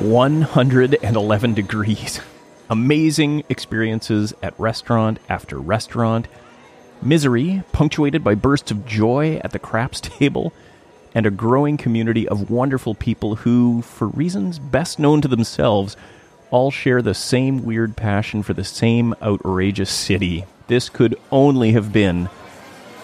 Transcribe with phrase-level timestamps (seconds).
[0.00, 2.20] 111 degrees.
[2.70, 6.28] Amazing experiences at restaurant after restaurant.
[7.00, 10.52] Misery, punctuated by bursts of joy at the craps table,
[11.14, 15.96] and a growing community of wonderful people who, for reasons best known to themselves,
[16.50, 20.44] all share the same weird passion for the same outrageous city.
[20.66, 22.28] This could only have been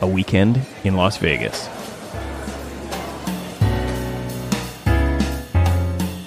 [0.01, 1.69] a weekend in Las Vegas.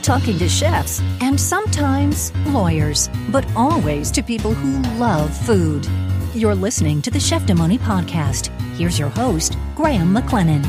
[0.05, 5.87] Talking to chefs and sometimes lawyers, but always to people who love food.
[6.35, 8.49] You're listening to the Cheftimony podcast.
[8.75, 10.63] Here's your host, Graham McLennan.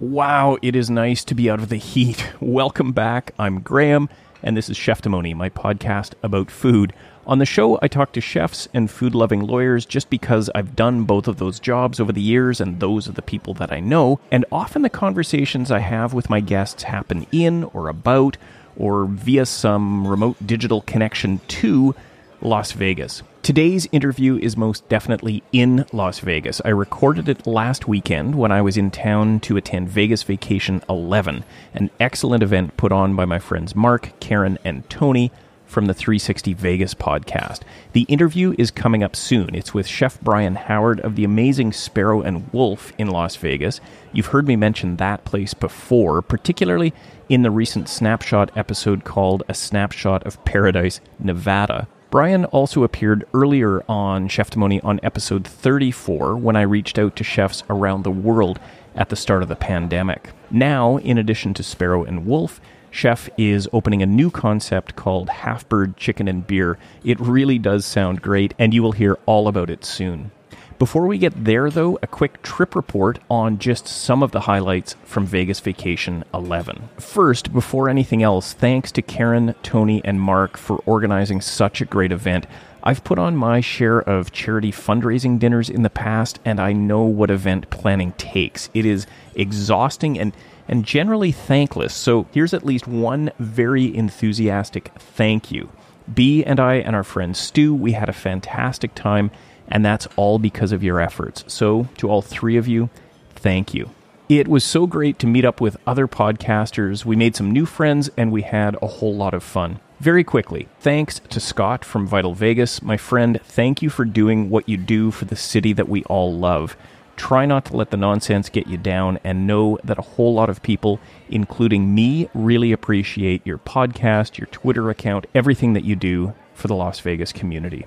[0.00, 2.32] Wow, it is nice to be out of the heat.
[2.40, 3.32] Welcome back.
[3.38, 4.08] I'm Graham,
[4.42, 6.92] and this is Cheftimony, my podcast about food.
[7.26, 11.04] On the show, I talk to chefs and food loving lawyers just because I've done
[11.04, 14.20] both of those jobs over the years and those are the people that I know.
[14.30, 18.36] And often the conversations I have with my guests happen in or about
[18.76, 21.94] or via some remote digital connection to
[22.42, 23.22] Las Vegas.
[23.42, 26.60] Today's interview is most definitely in Las Vegas.
[26.62, 31.44] I recorded it last weekend when I was in town to attend Vegas Vacation 11,
[31.72, 35.30] an excellent event put on by my friends Mark, Karen, and Tony
[35.74, 37.62] from the 360 Vegas podcast.
[37.94, 39.56] The interview is coming up soon.
[39.56, 43.80] It's with Chef Brian Howard of the amazing Sparrow and Wolf in Las Vegas.
[44.12, 46.94] You've heard me mention that place before, particularly
[47.28, 51.88] in the recent Snapshot episode called A Snapshot of Paradise, Nevada.
[52.08, 57.64] Brian also appeared earlier on Cheftimony on episode 34 when I reached out to chefs
[57.68, 58.60] around the world
[58.94, 60.30] at the start of the pandemic.
[60.52, 62.60] Now, in addition to Sparrow and Wolf,
[62.94, 66.78] Chef is opening a new concept called Half Bird Chicken and Beer.
[67.02, 70.30] It really does sound great, and you will hear all about it soon.
[70.78, 74.94] Before we get there, though, a quick trip report on just some of the highlights
[75.04, 76.88] from Vegas Vacation 11.
[76.98, 82.12] First, before anything else, thanks to Karen, Tony, and Mark for organizing such a great
[82.12, 82.46] event.
[82.86, 87.02] I've put on my share of charity fundraising dinners in the past, and I know
[87.02, 88.68] what event planning takes.
[88.74, 90.32] It is exhausting and
[90.68, 91.94] and generally thankless.
[91.94, 95.70] So here's at least one very enthusiastic thank you.
[96.12, 99.30] B and I and our friend Stu, we had a fantastic time,
[99.68, 101.44] and that's all because of your efforts.
[101.46, 102.90] So to all three of you,
[103.34, 103.90] thank you.
[104.28, 107.04] It was so great to meet up with other podcasters.
[107.04, 109.80] We made some new friends and we had a whole lot of fun.
[110.04, 112.82] Very quickly, thanks to Scott from Vital Vegas.
[112.82, 116.30] My friend, thank you for doing what you do for the city that we all
[116.30, 116.76] love.
[117.16, 120.50] Try not to let the nonsense get you down and know that a whole lot
[120.50, 121.00] of people,
[121.30, 126.74] including me, really appreciate your podcast, your Twitter account, everything that you do for the
[126.74, 127.86] Las Vegas community.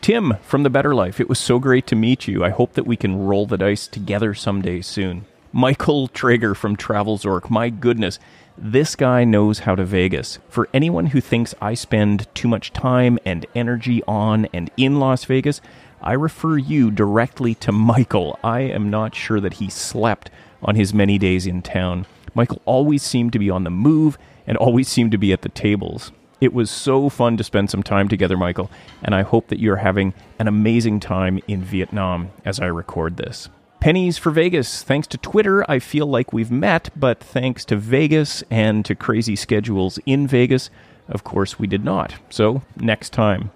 [0.00, 2.42] Tim from The Better Life, it was so great to meet you.
[2.42, 5.26] I hope that we can roll the dice together someday soon.
[5.52, 8.18] Michael Traeger from Travelzork, my goodness,
[8.56, 10.38] this guy knows how to Vegas.
[10.48, 15.24] For anyone who thinks I spend too much time and energy on and in Las
[15.24, 15.60] Vegas,
[16.00, 18.38] I refer you directly to Michael.
[18.42, 20.30] I am not sure that he slept
[20.62, 22.06] on his many days in town.
[22.34, 25.48] Michael always seemed to be on the move and always seemed to be at the
[25.48, 26.12] tables.
[26.40, 28.68] It was so fun to spend some time together, Michael,
[29.02, 33.48] and I hope that you're having an amazing time in Vietnam as I record this.
[33.82, 34.84] Pennies for Vegas.
[34.84, 39.34] Thanks to Twitter, I feel like we've met, but thanks to Vegas and to crazy
[39.34, 40.70] schedules in Vegas,
[41.08, 42.14] of course, we did not.
[42.30, 43.50] So, next time.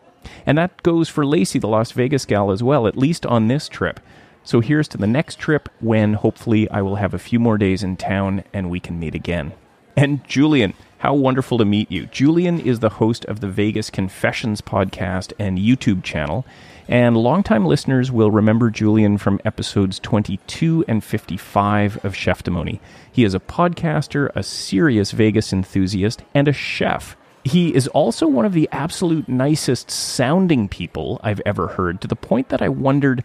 [0.44, 3.68] And that goes for Lacey, the Las Vegas gal, as well, at least on this
[3.68, 4.00] trip.
[4.42, 7.84] So here's to the next trip when hopefully I will have a few more days
[7.84, 9.52] in town and we can meet again.
[9.96, 12.06] And Julian, how wonderful to meet you.
[12.06, 16.44] Julian is the host of the Vegas Confessions podcast and YouTube channel.
[16.88, 22.78] And longtime listeners will remember Julian from episodes 22 and 55 of Cheftimony.
[23.10, 27.16] He is a podcaster, a serious Vegas enthusiast, and a chef.
[27.44, 32.16] He is also one of the absolute nicest sounding people I've ever heard, to the
[32.16, 33.24] point that I wondered,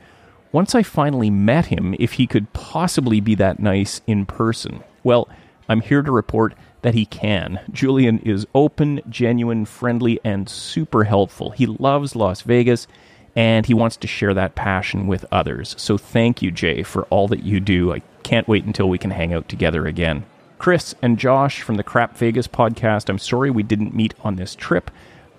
[0.52, 4.84] once I finally met him, if he could possibly be that nice in person.
[5.04, 5.30] Well,
[5.70, 7.60] I'm here to report that he can.
[7.72, 11.52] Julian is open, genuine, friendly, and super helpful.
[11.52, 12.88] He loves Las Vegas
[13.36, 15.76] and he wants to share that passion with others.
[15.78, 17.94] So thank you, Jay, for all that you do.
[17.94, 20.26] I can't wait until we can hang out together again.
[20.58, 24.54] Chris and Josh from the Crap Vegas podcast, I'm sorry we didn't meet on this
[24.54, 24.92] trip.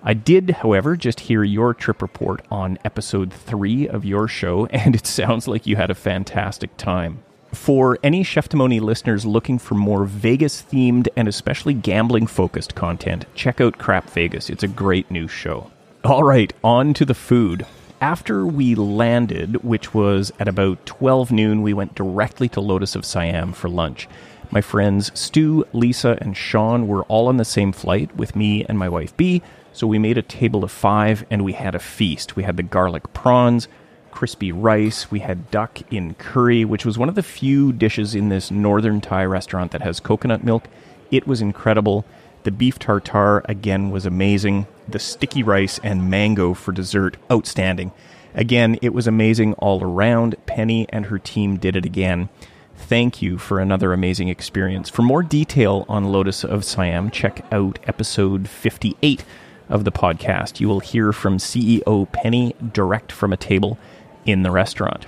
[0.03, 4.95] I did, however, just hear your trip report on episode three of your show, and
[4.95, 7.23] it sounds like you had a fantastic time.
[7.53, 13.61] For any Cheftimony listeners looking for more Vegas themed and especially gambling focused content, check
[13.61, 14.49] out Crap Vegas.
[14.49, 15.71] It's a great new show.
[16.03, 17.65] All right, on to the food.
[18.03, 23.05] After we landed, which was at about 12 noon, we went directly to Lotus of
[23.05, 24.09] Siam for lunch.
[24.51, 28.77] My friends Stu, Lisa, and Sean were all on the same flight with me and
[28.77, 29.41] my wife B,
[29.71, 32.35] so we made a table of five and we had a feast.
[32.35, 33.69] We had the garlic prawns,
[34.11, 38.27] crispy rice, we had duck in curry, which was one of the few dishes in
[38.27, 40.67] this northern Thai restaurant that has coconut milk.
[41.09, 42.03] It was incredible.
[42.43, 44.67] The beef tartare, again, was amazing.
[44.87, 47.91] The sticky rice and mango for dessert, outstanding.
[48.35, 50.35] Again, it was amazing all around.
[50.45, 52.29] Penny and her team did it again.
[52.75, 54.89] Thank you for another amazing experience.
[54.89, 59.23] For more detail on Lotus of Siam, check out episode 58
[59.69, 60.59] of the podcast.
[60.59, 63.77] You will hear from CEO Penny direct from a table
[64.25, 65.05] in the restaurant.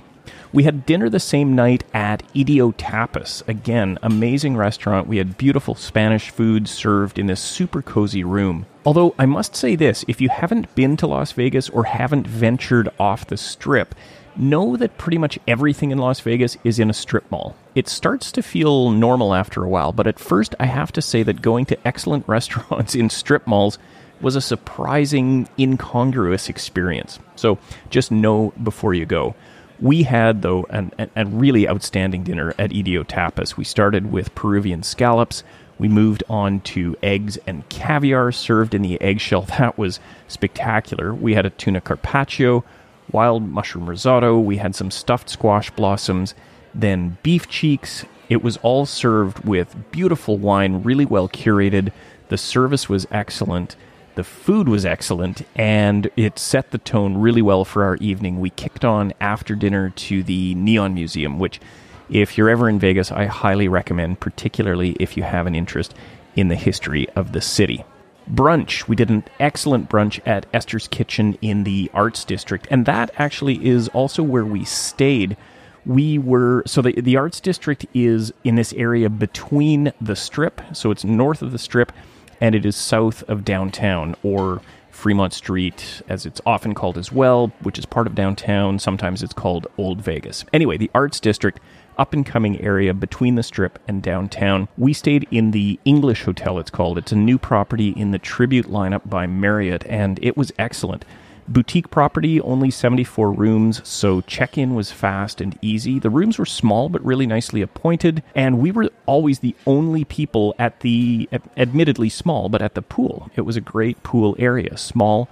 [0.56, 3.46] We had dinner the same night at EDO Tapas.
[3.46, 5.06] Again, amazing restaurant.
[5.06, 8.64] We had beautiful Spanish food served in this super cozy room.
[8.86, 12.88] Although I must say this if you haven't been to Las Vegas or haven't ventured
[12.98, 13.94] off the strip,
[14.34, 17.54] know that pretty much everything in Las Vegas is in a strip mall.
[17.74, 21.22] It starts to feel normal after a while, but at first I have to say
[21.22, 23.78] that going to excellent restaurants in strip malls
[24.22, 27.18] was a surprising, incongruous experience.
[27.34, 27.58] So
[27.90, 29.34] just know before you go.
[29.80, 33.56] We had, though, an, a really outstanding dinner at EDO Tapas.
[33.56, 35.44] We started with Peruvian scallops.
[35.78, 39.46] We moved on to eggs and caviar served in the eggshell.
[39.58, 41.14] That was spectacular.
[41.14, 42.64] We had a tuna carpaccio,
[43.10, 44.38] wild mushroom risotto.
[44.38, 46.34] We had some stuffed squash blossoms,
[46.74, 48.04] then beef cheeks.
[48.28, 51.92] It was all served with beautiful wine, really well curated.
[52.28, 53.76] The service was excellent.
[54.16, 58.40] The food was excellent, and it set the tone really well for our evening.
[58.40, 61.60] We kicked on after dinner to the Neon Museum, which,
[62.08, 65.94] if you're ever in Vegas, I highly recommend, particularly if you have an interest
[66.34, 67.84] in the history of the city
[68.30, 68.88] brunch.
[68.88, 73.64] We did an excellent brunch at Esther's Kitchen in the Arts District, and that actually
[73.66, 75.36] is also where we stayed.
[75.84, 80.90] We were so the the Arts District is in this area between the Strip, so
[80.90, 81.92] it's north of the Strip,
[82.40, 84.60] and it is south of downtown or
[84.90, 88.78] Fremont Street, as it's often called as well, which is part of downtown.
[88.78, 90.44] Sometimes it's called Old Vegas.
[90.52, 91.60] Anyway, the Arts District
[91.98, 94.68] up and coming area between the strip and downtown.
[94.76, 96.98] We stayed in the English Hotel, it's called.
[96.98, 101.04] It's a new property in the Tribute lineup by Marriott, and it was excellent.
[101.48, 105.98] Boutique property, only 74 rooms, so check in was fast and easy.
[105.98, 110.54] The rooms were small but really nicely appointed, and we were always the only people
[110.58, 113.30] at the, admittedly small, but at the pool.
[113.36, 115.28] It was a great pool area, small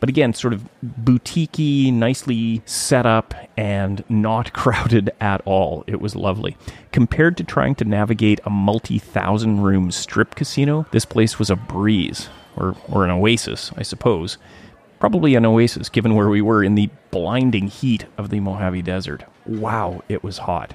[0.00, 5.84] but again, sort of boutiquey, nicely set up, and not crowded at all.
[5.86, 6.56] It was lovely.
[6.92, 11.56] Compared to trying to navigate a multi thousand room strip casino, this place was a
[11.56, 14.38] breeze, or, or an oasis, I suppose.
[14.98, 19.24] Probably an oasis, given where we were in the blinding heat of the Mojave Desert.
[19.44, 20.74] Wow, it was hot.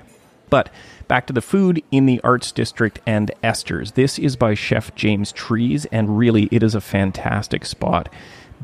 [0.50, 0.69] But
[1.07, 3.94] back to the food in the Arts District and Esther's.
[3.94, 8.09] This is by Chef James Trees, and really, it is a fantastic spot.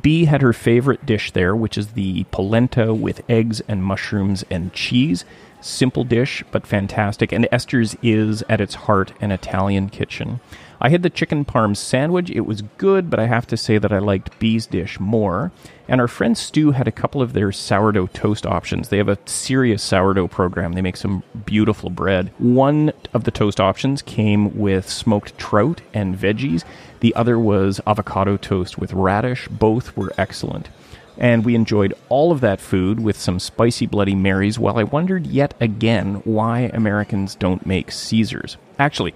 [0.02, 4.74] B had her favorite dish there, which is the polenta with eggs and mushrooms and
[4.74, 5.26] cheese.
[5.60, 7.32] Simple dish, but fantastic.
[7.32, 10.40] And Esther's is, at its heart, an Italian kitchen.
[10.80, 12.30] I had the chicken parm sandwich.
[12.30, 15.52] It was good, but I have to say that I liked Bee's dish more.
[15.88, 18.90] And our friend Stu had a couple of their sourdough toast options.
[18.90, 20.74] They have a serious sourdough program.
[20.74, 22.32] They make some beautiful bread.
[22.38, 26.64] One of the toast options came with smoked trout and veggies.
[27.00, 29.48] The other was avocado toast with radish.
[29.48, 30.70] Both were excellent.
[31.18, 35.26] And we enjoyed all of that food with some spicy Bloody Marys while I wondered
[35.26, 38.58] yet again why Americans don't make Caesars.
[38.78, 39.16] Actually,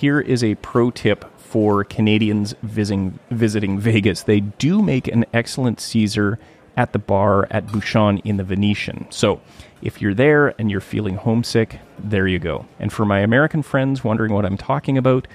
[0.00, 4.22] here is a pro tip for Canadians visiting, visiting Vegas.
[4.22, 6.38] They do make an excellent Caesar
[6.74, 9.06] at the bar at Bouchon in the Venetian.
[9.10, 9.42] So
[9.82, 12.64] if you're there and you're feeling homesick, there you go.
[12.78, 15.28] And for my American friends wondering what I'm talking about,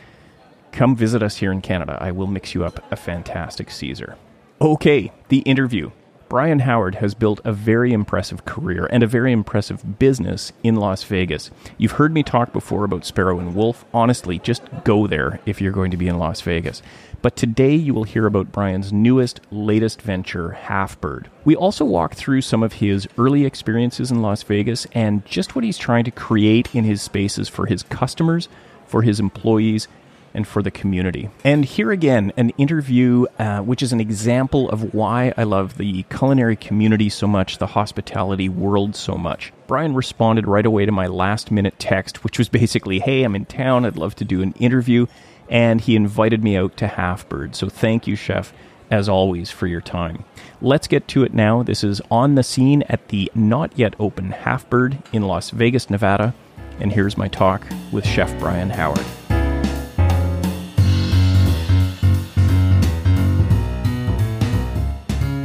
[0.72, 2.00] come visit us here in Canada.
[2.02, 4.18] I will mix you up a fantastic Caesar.
[4.60, 5.92] Okay, the interview.
[6.36, 11.02] Brian Howard has built a very impressive career and a very impressive business in Las
[11.04, 11.50] Vegas.
[11.78, 13.86] You've heard me talk before about Sparrow and Wolf.
[13.94, 16.82] Honestly, just go there if you're going to be in Las Vegas.
[17.22, 21.28] But today you will hear about Brian's newest, latest venture, Halfbird.
[21.46, 25.64] We also walk through some of his early experiences in Las Vegas and just what
[25.64, 28.50] he's trying to create in his spaces for his customers,
[28.86, 29.88] for his employees,
[30.36, 31.30] and for the community.
[31.44, 36.04] And here again, an interview uh, which is an example of why I love the
[36.04, 39.52] culinary community so much, the hospitality world so much.
[39.68, 43.46] Brian responded right away to my last minute text, which was basically, Hey, I'm in
[43.46, 43.86] town.
[43.86, 45.08] I'd love to do an interview.
[45.50, 47.56] And he invited me out to Halfbird.
[47.56, 48.52] So thank you, Chef
[48.92, 50.24] as always, for your time.
[50.62, 51.64] Let's get to it now.
[51.64, 56.34] This is on the scene at the not yet open Halfbird in Las Vegas, Nevada.
[56.80, 59.06] And here's my talk with Chef Brian Howard.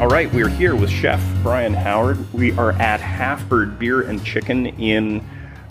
[0.00, 2.32] All right, we're here with Chef Brian Howard.
[2.32, 5.22] We are at Half Bird Beer and Chicken in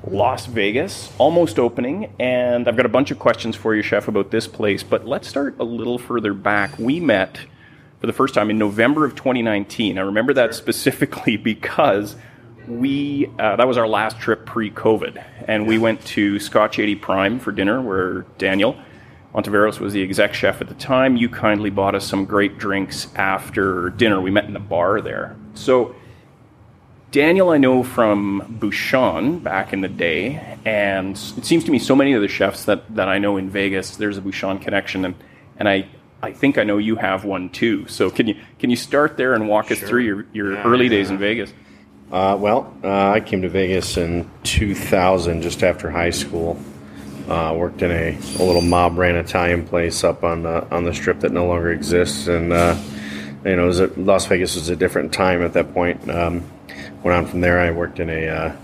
[0.07, 2.13] Las Vegas, almost opening.
[2.19, 4.83] And I've got a bunch of questions for you, Chef, about this place.
[4.83, 6.77] But let's start a little further back.
[6.77, 7.39] We met
[7.99, 9.97] for the first time in November of 2019.
[9.97, 12.15] I remember that specifically because
[12.67, 17.39] we uh, that was our last trip pre-COVID, and we went to Scotch 80 Prime
[17.39, 18.77] for dinner, where Daniel
[19.33, 21.15] Ontiveros was the exec chef at the time.
[21.15, 24.19] You kindly bought us some great drinks after dinner.
[24.19, 25.35] We met in the bar there.
[25.53, 25.95] So,
[27.11, 31.95] Daniel, I know from Bouchon back in the day, and it seems to me so
[31.95, 35.15] many of the chefs that, that I know in Vegas, there's a Bouchon connection, and,
[35.57, 35.87] and I,
[36.21, 37.87] I think I know you have one too.
[37.87, 40.85] So, can you can you start there and walk us through your, your Yeah, early
[40.85, 40.89] yeah.
[40.89, 41.53] days in Vegas?
[42.11, 46.59] Uh, well, uh, I came to Vegas in 2000, just after high school.
[47.27, 50.93] Uh, worked in a, a little mob ran Italian place up on the, on the
[50.93, 52.75] strip that no longer exists, and uh,
[53.45, 56.09] you know, a, Las Vegas was a different time at that point.
[56.09, 56.43] Um,
[57.03, 57.59] went on from there.
[57.59, 58.55] I worked in a uh,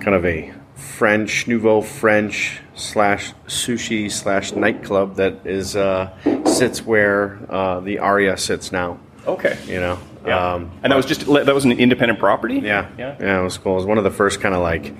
[0.00, 6.10] kind of a French nouveau French slash sushi slash nightclub that is uh,
[6.44, 8.98] sits where uh, the Aria sits now.
[9.26, 9.58] Okay.
[9.66, 10.52] You know, Yeah.
[10.54, 12.60] Um, and that was just that was an independent property.
[12.60, 13.16] yeah, Yeah.
[13.18, 13.72] yeah, it was cool.
[13.72, 14.94] It was one of the first kind of like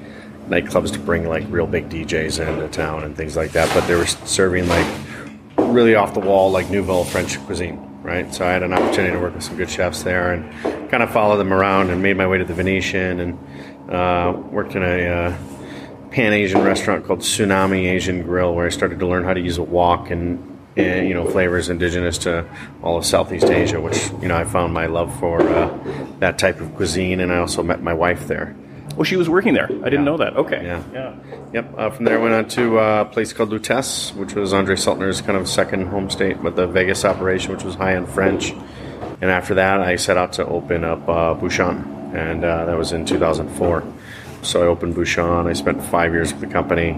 [0.48, 3.72] nightclubs to bring like real big DJs into town and things like that.
[3.74, 4.86] But they were serving like
[5.58, 8.32] really off the wall like nouveau French cuisine, right?
[8.34, 11.10] So I had an opportunity to work with some good chefs there and kind of
[11.10, 15.08] follow them around and made my way to the Venetian and uh, worked in a
[15.08, 15.38] uh,
[16.10, 19.58] Pan Asian restaurant called Tsunami Asian Grill where I started to learn how to use
[19.58, 20.52] a wok and.
[20.78, 22.44] And, you know flavors indigenous to
[22.82, 25.74] all of Southeast Asia, which you know I found my love for uh,
[26.18, 28.54] that type of cuisine, and I also met my wife there.
[28.96, 29.68] Well, she was working there.
[29.70, 30.36] I didn't know that.
[30.36, 30.64] Okay.
[30.64, 30.82] Yeah.
[30.92, 31.14] Yeah.
[31.52, 31.74] Yep.
[31.76, 34.74] Uh, from there, I went on to uh, a place called Lutece, which was Andre
[34.74, 38.52] Soltner's kind of second home state with the Vegas operation, which was high end French.
[39.20, 42.92] And after that, I set out to open up uh, Bouchon, and uh, that was
[42.92, 43.84] in 2004.
[44.42, 45.46] So I opened Bouchon.
[45.46, 46.92] I spent five years with the company,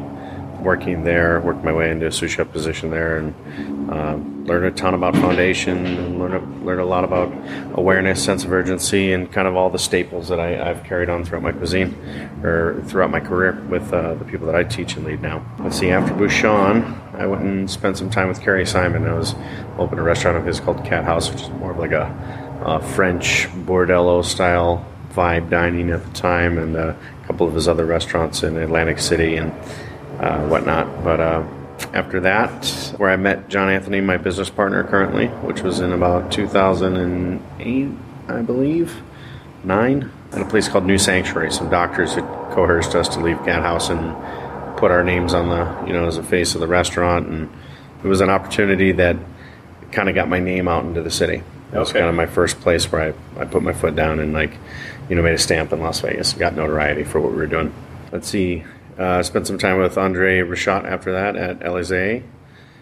[0.61, 4.71] working there, worked my way into a sous chef position there, and um, learned a
[4.71, 7.31] ton about foundation, and learned a, learned a lot about
[7.75, 11.25] awareness, sense of urgency, and kind of all the staples that I, I've carried on
[11.25, 11.95] throughout my cuisine
[12.43, 15.45] or throughout my career with uh, the people that I teach and lead now.
[15.61, 16.83] Let's see, after Bouchon,
[17.15, 19.07] I went and spent some time with Kerry Simon.
[19.07, 19.35] I was
[19.79, 22.07] opened a restaurant of his called Cat House, which is more of like a,
[22.65, 27.69] uh French bordello style vibe dining at the time, and uh, a couple of his
[27.69, 29.53] other restaurants in Atlantic City and
[30.21, 31.05] uh, whatnot.
[31.05, 31.47] But uh,
[31.93, 32.67] after that,
[32.97, 37.89] where I met John Anthony, my business partner currently, which was in about 2008,
[38.29, 39.03] I believe,
[39.65, 41.51] nine, at a place called New Sanctuary.
[41.51, 44.15] Some doctors had coerced us to leave Cat House and
[44.77, 47.51] put our names on the, you know, as the face of the restaurant, and
[48.05, 49.17] it was an opportunity that
[49.93, 51.43] kind of got my name out into the city.
[51.71, 54.33] That was kind of my first place where I, I put my foot down and
[54.33, 54.53] like,
[55.09, 57.47] you know, made a stamp in Las Vegas and got notoriety for what we were
[57.47, 57.75] doing.
[58.13, 58.65] Let's see.
[58.99, 62.25] Uh, spent some time with Andre Rochat after that at Alizé.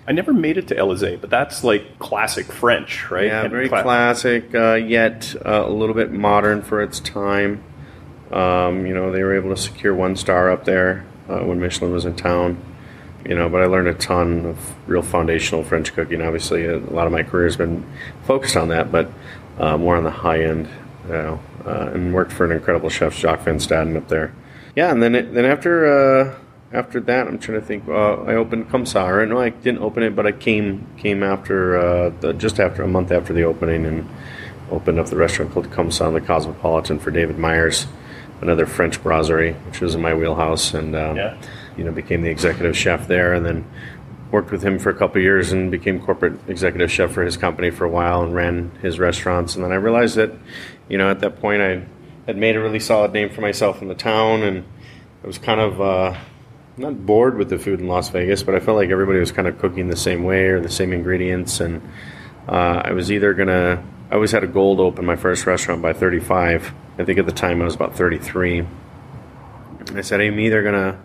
[0.08, 3.26] I never made it to Alizé, but that's like classic French, right?
[3.26, 7.62] Yeah, And very cla- classic, uh, yet uh, a little bit modern for its time.
[8.30, 11.92] Um, you know, they were able to secure one star up there uh, when Michelin
[11.92, 12.62] was in town.
[13.28, 16.23] You know, but I learned a ton of real foundational French cooking.
[16.23, 17.85] Obviously, a lot of my career has been
[18.25, 19.11] focused on that, but
[19.58, 20.68] uh, more on the high end.
[21.06, 24.32] You know, uh, and worked for an incredible chef, Jacques Van Staden, up there.
[24.76, 26.38] Yeah, and then it, then after uh,
[26.73, 27.88] after that, I'm trying to think.
[27.88, 29.26] Uh, I opened Comme Ça.
[29.26, 32.88] No, I didn't open it, but I came came after uh, the, just after a
[32.88, 34.09] month after the opening and
[34.71, 37.87] opened up the restaurant called Comme Ça in the Cosmopolitan for David Myers,
[38.42, 41.37] another French brasserie, which was in my wheelhouse, and um, Yeah.
[41.78, 43.64] you know became the executive chef there, and then
[44.30, 47.37] worked with him for a couple of years and became corporate executive chef for his
[47.38, 49.54] company for a while and ran his restaurants.
[49.54, 50.33] And then I realized that,
[50.88, 51.83] you know, at that point I
[52.26, 54.64] had made a really solid name for myself in the town, and
[55.23, 56.18] I was kind of uh,
[56.76, 59.49] not bored with the food in Las Vegas, but I felt like everybody was kind
[59.49, 61.80] of cooking the same way or the same ingredients, and
[62.49, 63.83] uh, I was either gonna.
[64.11, 66.73] I always had a goal to open my first restaurant by 35.
[66.99, 68.64] I think at the time I was about 33.
[69.95, 71.00] I said I'm either gonna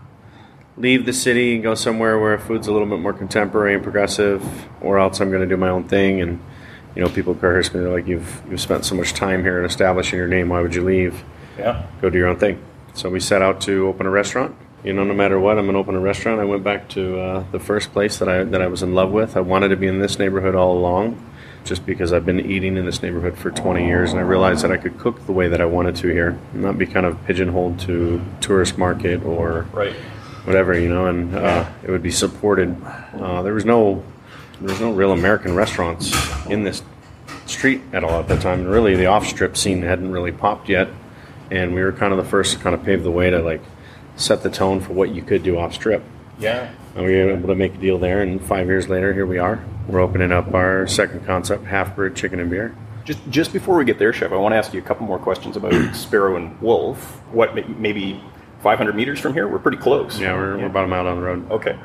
[0.78, 4.44] leave the city and go somewhere where food's a little bit more contemporary and progressive,
[4.82, 6.22] or else I'm to do my own thing.
[6.22, 6.42] And
[6.96, 7.80] you know, people coerce me.
[7.80, 10.50] They're like, "You've you've spent so much time here and establishing your name.
[10.50, 11.24] Why would you leave?
[11.58, 11.86] Yeah.
[12.02, 12.62] Go do your own thing."
[12.94, 14.56] So we set out to open a restaurant.
[14.84, 16.42] You know, no matter what, I'm going to open a restaurant.
[16.42, 19.12] I went back to uh, the first place that I that I was in love
[19.12, 19.38] with.
[19.38, 21.24] I wanted to be in this neighborhood all along,
[21.64, 24.72] just because I've been eating in this neighborhood for 20 years, and I realized that
[24.72, 27.80] I could cook the way that I wanted to here, not be kind of pigeonholed
[27.82, 29.94] to tourist market or Right.
[30.46, 32.76] whatever you know, and uh, it would be supported.
[33.14, 34.04] Uh, there was no
[34.62, 36.14] there was no real American restaurants
[36.46, 36.84] in this
[37.48, 38.60] street at all at that time.
[38.60, 40.88] And really, the off strip scene hadn't really popped yet,
[41.50, 43.62] and we were kind of the first to kind of pave the way to like
[44.16, 46.04] set the tone for what you could do off strip.
[46.38, 46.72] Yeah.
[46.96, 49.40] And we were able to make a deal there, and five years later, here we
[49.40, 49.64] are.
[49.88, 52.76] We're opening up our second concept, Half Bird Chicken and Beer.
[53.04, 55.18] Just just before we get there, Chef, I want to ask you a couple more
[55.18, 57.20] questions about Sparrow and Wolf.
[57.32, 58.22] What maybe
[58.60, 59.48] 500 meters from here?
[59.48, 60.20] We're pretty close.
[60.20, 61.52] Yeah, we're, we're about a mile down the road.
[61.52, 61.80] Okay.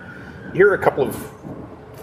[0.52, 1.16] Here are a couple of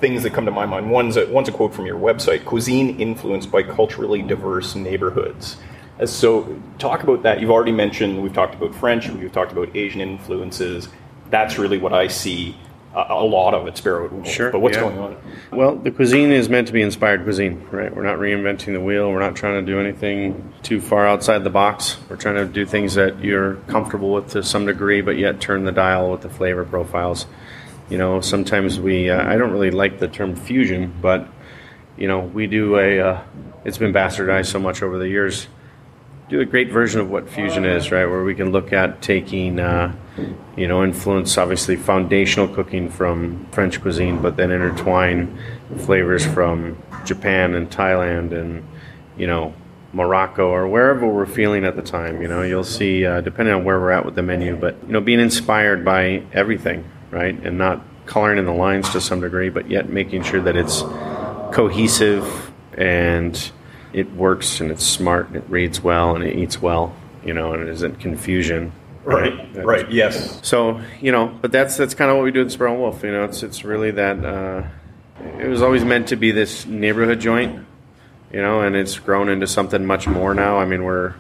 [0.04, 0.92] things that come to my mind.
[0.92, 5.56] One's a, one's a quote from your website cuisine influenced by culturally diverse neighborhoods.
[5.98, 7.40] Uh, So, talk about that.
[7.40, 10.90] You've already mentioned, we've talked about French, we've talked about Asian influences.
[11.30, 12.58] That's really what I see
[12.94, 14.84] a, a lot of at Sparrow Sure, But what's yeah.
[14.84, 15.18] going on?
[15.52, 17.96] Well, the cuisine is meant to be inspired cuisine, right?
[17.96, 19.10] We're not reinventing the wheel.
[19.10, 21.98] We're not trying to do anything too far outside the box.
[22.10, 25.64] We're trying to do things that you're comfortable with to some degree, but yet turn
[25.64, 27.26] the dial with the flavor profiles.
[27.94, 31.28] You know, sometimes we, uh, I don't really like the term fusion, but,
[31.96, 33.22] you know, we do a, uh,
[33.66, 35.48] it's been bastardized so much over the years
[36.28, 38.08] do a great version of what fusion is, right?
[38.08, 39.94] Where we can look at taking, uh,
[40.58, 45.38] you know, influence, obviously foundational cooking from French cuisine, but then intertwine
[45.78, 48.66] flavors from Japan and Thailand and,
[49.18, 49.54] you know,
[49.92, 52.24] Morocco or wherever we're feeling at the time.
[52.24, 54.94] You know, you'll see, uh, depending on where we're at with the menu, but, you
[54.94, 57.38] know, being inspired by everything, right?
[57.44, 60.82] And not coloring in the lines to some degree, but yet making sure that it's
[61.54, 63.52] cohesive and
[63.94, 67.54] it works and it's smart and it reads well and it eats well, you know,
[67.54, 68.72] and it isn't confusion.
[69.06, 69.54] Right.
[69.56, 70.40] right, yes.
[70.48, 73.04] So you know, but that's that's kind of what we do at Sparrow Wolf.
[73.04, 74.24] You know, it's it's really that.
[74.24, 74.64] Uh,
[75.40, 77.66] it was always meant to be this neighborhood joint,
[78.32, 80.58] you know, and it's grown into something much more now.
[80.58, 81.14] I mean, we're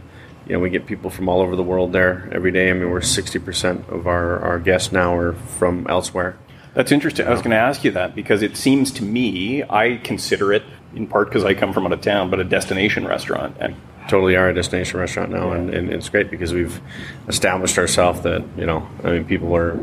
[0.48, 2.70] you know we get people from all over the world there every day.
[2.70, 6.38] I mean, we're sixty percent of our our guests now are from elsewhere.
[6.74, 7.28] That's interesting.
[7.28, 10.64] I was going to ask you that because it seems to me, I consider it,
[10.96, 13.58] in part because I come from out of town, but a destination restaurant.
[13.60, 13.76] And
[14.08, 16.80] totally are a destination restaurant now, and, and it's great because we've
[17.28, 19.78] established ourselves that you know, I mean, people are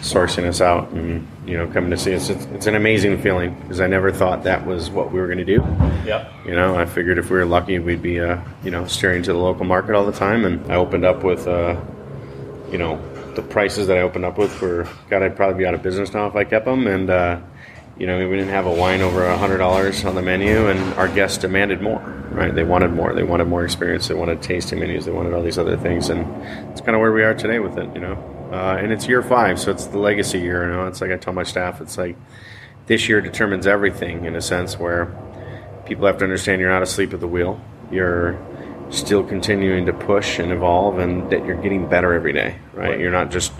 [0.00, 2.28] sourcing us out and you know coming to see us.
[2.30, 5.38] It's, it's an amazing feeling because I never thought that was what we were going
[5.38, 5.62] to do.
[6.04, 6.30] yeah.
[6.44, 9.32] You know, I figured if we were lucky, we'd be uh, you know steering to
[9.32, 11.80] the local market all the time, and I opened up with uh,
[12.70, 13.00] you know
[13.34, 16.12] the prices that I opened up with were God, I'd probably be out of business
[16.12, 17.10] now if I kept them, and.
[17.10, 17.40] Uh,
[17.98, 20.94] you know, we didn't have a wine over a hundred dollars on the menu, and
[20.94, 22.00] our guests demanded more.
[22.30, 22.54] Right?
[22.54, 23.12] They wanted more.
[23.12, 24.08] They wanted more experience.
[24.08, 25.04] They wanted tasting menus.
[25.04, 26.20] They wanted all these other things, and
[26.70, 27.94] it's kind of where we are today with it.
[27.94, 30.66] You know, uh, and it's year five, so it's the legacy year.
[30.66, 32.16] You know, it's like I tell my staff, it's like
[32.86, 35.14] this year determines everything in a sense where
[35.84, 37.60] people have to understand you're not asleep at the wheel.
[37.90, 38.40] You're
[38.88, 42.58] still continuing to push and evolve, and that you're getting better every day.
[42.72, 42.98] Right?
[42.98, 43.52] You're not just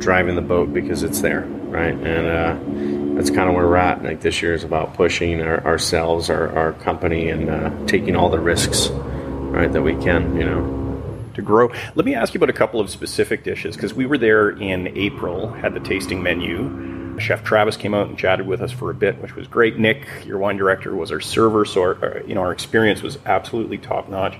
[0.00, 1.42] driving the boat because it's there.
[1.42, 1.94] Right?
[1.94, 4.02] And uh, that's kind of where we're at.
[4.02, 8.30] Like this year is about pushing our, ourselves, our, our company, and uh, taking all
[8.30, 10.36] the risks, right, that we can.
[10.36, 11.32] You know.
[11.34, 11.70] to grow.
[11.94, 14.88] Let me ask you about a couple of specific dishes because we were there in
[14.96, 17.18] April, had the tasting menu.
[17.20, 19.78] Chef Travis came out and chatted with us for a bit, which was great.
[19.78, 23.78] Nick, your wine director, was our server, so our, you know our experience was absolutely
[23.78, 24.38] top notch.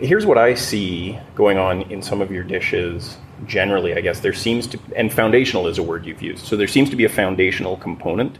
[0.00, 3.16] Here's what I see going on in some of your dishes.
[3.46, 6.46] Generally, I guess there seems to, and foundational is a word you've used.
[6.46, 8.38] So there seems to be a foundational component,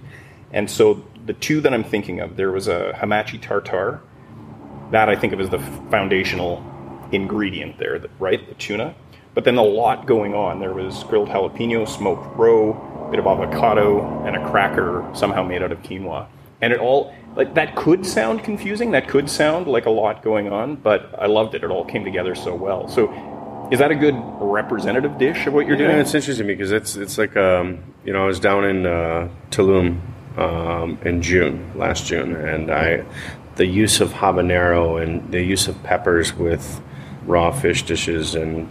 [0.53, 4.01] and so the two that I'm thinking of, there was a hamachi tartar.
[4.91, 5.59] that I think of as the
[5.91, 6.65] foundational
[7.13, 8.47] ingredient there, right?
[8.47, 8.95] The tuna.
[9.35, 10.61] But then a lot going on.
[10.61, 12.73] There was grilled jalapeno, smoked roe,
[13.07, 16.27] a bit of avocado, and a cracker somehow made out of quinoa.
[16.61, 18.91] And it all like that could sound confusing.
[18.91, 21.65] That could sound like a lot going on, but I loved it.
[21.65, 22.89] It all came together so well.
[22.89, 23.09] So,
[23.73, 25.99] is that a good representative dish of what you're Yeah, doing?
[26.01, 29.99] it's interesting because it's it's like um, you know I was down in uh, Tulum
[30.37, 33.03] um, in June last June, and I
[33.57, 36.81] the use of habanero and the use of peppers with
[37.25, 38.71] raw fish dishes and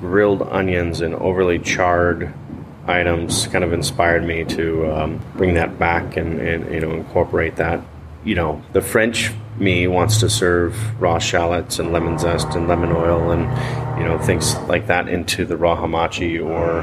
[0.00, 2.32] grilled onions and overly charred
[2.88, 7.54] items kind of inspired me to um, bring that back and, and you know incorporate
[7.56, 7.80] that.
[8.24, 12.90] You know, the French me wants to serve raw shallots and lemon zest and lemon
[12.90, 13.42] oil and
[13.98, 16.82] you know things like that into the raw hamachi or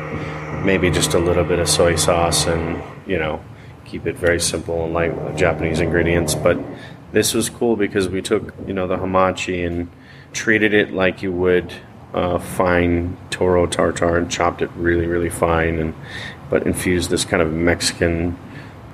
[0.63, 3.43] maybe just a little bit of soy sauce and you know
[3.83, 6.33] keep it very simple and light with Japanese ingredients.
[6.33, 6.57] But
[7.11, 9.89] this was cool because we took you know the hamachi and
[10.31, 11.73] treated it like you would
[12.13, 15.93] uh, fine toro tartar and chopped it really really fine and
[16.49, 18.37] but infused this kind of Mexican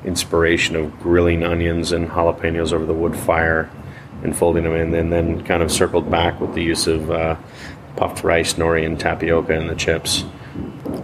[0.07, 3.69] inspiration of grilling onions and jalapenos over the wood fire
[4.23, 7.35] and folding them in and then kind of circled back with the use of uh,
[7.95, 10.23] puffed rice nori and tapioca and the chips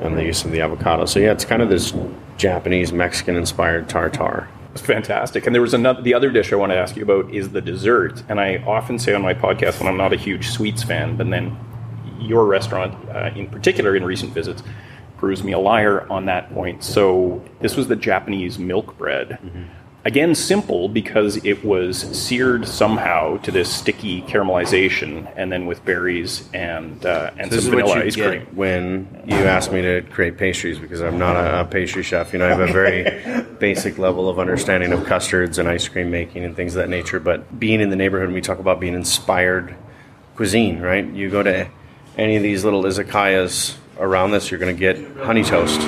[0.01, 1.93] and the use of the avocado so yeah it's kind of this
[2.37, 5.45] Japanese Mexican inspired tartar It's Fantastic.
[5.45, 6.01] And there was another.
[6.01, 8.23] The other dish I want to ask you about is the dessert.
[8.27, 11.29] And I often say on my podcast when I'm not a huge sweets fan, but
[11.29, 11.55] then
[12.19, 14.63] your restaurant, uh, in particular, in recent visits,
[15.23, 16.83] proves me a liar on that point.
[16.83, 19.39] So this was the Japanese milk bread.
[19.41, 19.63] Mm-hmm.
[20.03, 26.49] Again, simple because it was seared somehow to this sticky caramelization, and then with berries
[26.53, 28.45] and uh, and so some vanilla ice cream.
[28.53, 32.39] When you ask me to create pastries, because I'm not a, a pastry chef, you
[32.39, 36.43] know, I have a very basic level of understanding of custards and ice cream making
[36.43, 37.21] and things of that nature.
[37.21, 39.73] But being in the neighborhood, we talk about being inspired
[40.35, 41.07] cuisine, right?
[41.07, 41.69] You go to
[42.17, 45.81] any of these little izakayas around this, you're going to get honey toast.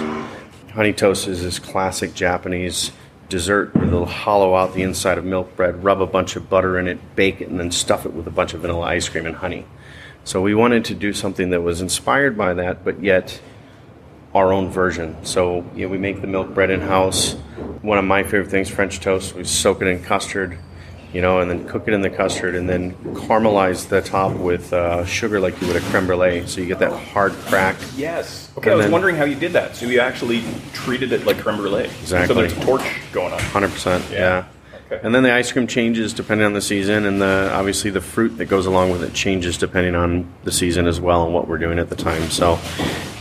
[0.73, 2.91] Honey toast is this classic Japanese
[3.29, 6.77] dessert where they'll hollow out the inside of milk bread, rub a bunch of butter
[6.77, 9.25] in it, bake it, and then stuff it with a bunch of vanilla ice cream
[9.25, 9.65] and honey.
[10.23, 13.39] So we wanted to do something that was inspired by that, but yet
[14.33, 15.15] our own version.
[15.23, 17.33] So you know, we make the milk bread in house.
[17.81, 19.33] One of my favorite things, French toast.
[19.35, 20.57] We soak it in custard,
[21.15, 24.73] you know, and then cook it in the custard, and then caramelize the top with
[24.73, 26.45] uh, sugar like you would a creme brulee.
[26.45, 27.77] So you get that hard crack.
[27.95, 28.51] Yes.
[28.57, 29.77] Okay, and I was then, wondering how you did that.
[29.77, 31.85] So you actually treated it like creme brulee.
[31.85, 32.27] Exactly.
[32.27, 33.39] So there's a torch going on.
[33.39, 34.03] Hundred percent.
[34.11, 34.45] Yeah.
[34.91, 34.99] Okay.
[35.01, 38.37] And then the ice cream changes depending on the season, and the obviously the fruit
[38.37, 41.57] that goes along with it changes depending on the season as well and what we're
[41.57, 42.29] doing at the time.
[42.29, 42.59] So,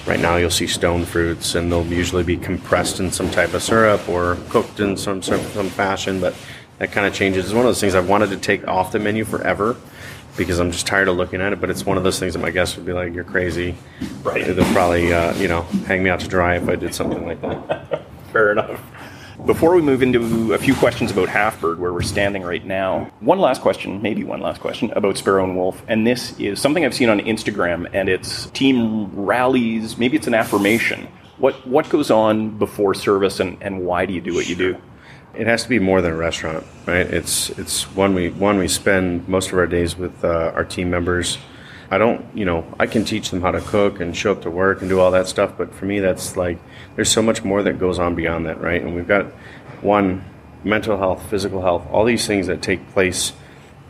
[0.05, 3.63] right now you'll see stone fruits, and they'll usually be compressed in some type of
[3.63, 6.21] syrup or cooked in some some, some fashion.
[6.21, 6.35] But
[6.79, 7.47] that kind of changes.
[7.47, 9.77] It's one of those things I've wanted to take off the menu forever
[10.37, 11.61] because I'm just tired of looking at it.
[11.61, 13.77] But it's one of those things that my guests would be like, "You're crazy."
[14.23, 14.45] Right.
[14.45, 17.41] They'll probably uh, you know hang me out to dry if I did something like
[17.43, 18.03] that.
[18.33, 18.81] Fair enough.
[19.47, 23.39] Before we move into a few questions about Halfbird, where we're standing right now, one
[23.41, 25.83] last question, maybe one last question about Sparrow and Wolf.
[25.87, 29.99] And this is something I've seen on Instagram, and it's team rallies.
[29.99, 31.09] Maybe it's an affirmation.
[31.37, 34.81] What what goes on before service, and, and why do you do what you do?
[35.37, 37.07] It has to be more than a restaurant, right?
[37.07, 40.91] It's it's one we one we spend most of our days with uh, our team
[40.91, 41.39] members.
[41.91, 44.51] I don't, you know, I can teach them how to cook and show up to
[44.51, 46.59] work and do all that stuff, but for me, that's like
[46.97, 48.81] there's so much more that goes on beyond that, right?
[48.81, 49.27] And we've got
[49.83, 50.25] one
[50.65, 53.33] mental health, physical health, all these things that take place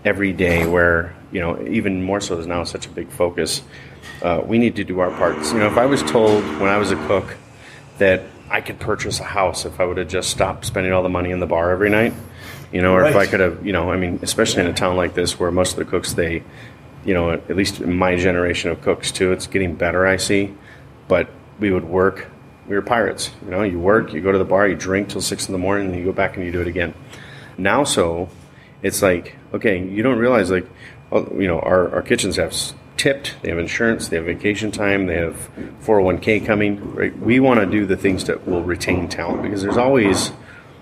[0.04, 0.66] every day.
[0.66, 3.62] Where you know, even more so is now such a big focus.
[4.22, 5.52] Uh, we need to do our parts.
[5.52, 7.36] You know, if I was told when I was a cook
[7.98, 11.08] that I could purchase a house if I would have just stopped spending all the
[11.08, 12.12] money in the bar every night.
[12.72, 13.10] You know, or right.
[13.10, 15.52] if I could have, you know, I mean, especially in a town like this where
[15.52, 16.42] most of the cooks, they,
[17.04, 20.52] you know, at least in my generation of cooks too, it's getting better, I see.
[21.06, 21.28] But
[21.60, 22.30] we would work,
[22.66, 23.30] we were pirates.
[23.44, 25.58] You know, you work, you go to the bar, you drink till six in the
[25.58, 26.94] morning, and you go back and you do it again.
[27.56, 28.28] Now, so
[28.82, 30.66] it's like, okay, you don't realize, like,
[31.12, 35.06] oh, you know, our, our kitchen staff's tipped, they have insurance, they have vacation time,
[35.06, 35.50] they have
[35.82, 36.94] 401k coming.
[36.94, 37.18] Right?
[37.18, 40.32] We want to do the things that will retain talent because there's always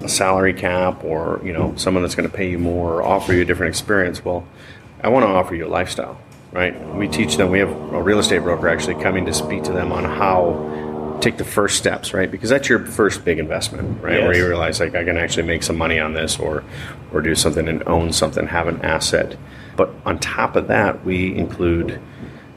[0.00, 3.32] a salary cap or you know someone that's going to pay you more or offer
[3.32, 4.24] you a different experience.
[4.24, 4.46] Well,
[5.02, 6.20] I want to offer you a lifestyle,
[6.52, 6.78] right?
[6.94, 7.50] We teach them.
[7.50, 10.81] We have a real estate broker actually coming to speak to them on how
[11.22, 12.30] take the first steps, right?
[12.30, 14.18] Because that's your first big investment, right?
[14.18, 14.24] Yes.
[14.24, 16.64] Where you realize like I can actually make some money on this or
[17.12, 19.36] or do something and own something, have an asset.
[19.76, 22.00] But on top of that, we include,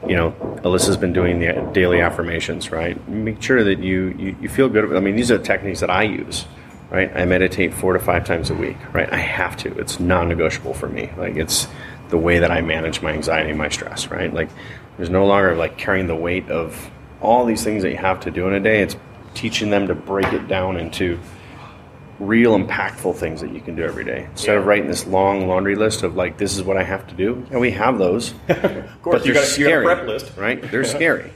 [0.06, 0.32] you know,
[0.64, 3.08] Alyssa's been doing the daily affirmations, right?
[3.08, 4.94] Make sure that you, you, you feel good.
[4.94, 6.46] I mean, these are techniques that I use,
[6.90, 7.10] right?
[7.14, 9.10] I meditate four to five times a week, right?
[9.12, 9.78] I have to.
[9.78, 11.10] It's non negotiable for me.
[11.16, 11.68] Like, it's
[12.08, 14.32] the way that I manage my anxiety and my stress, right?
[14.32, 14.48] Like,
[14.96, 18.30] there's no longer like carrying the weight of all these things that you have to
[18.30, 18.82] do in a day.
[18.82, 18.96] It's
[19.34, 21.18] teaching them to break it down into
[22.18, 24.58] real impactful things that you can do every day instead yeah.
[24.58, 27.46] of writing this long laundry list of like this is what I have to do.
[27.50, 30.62] And we have those, of course, but they're got, scary, prep list, right?
[30.70, 31.30] They're scary,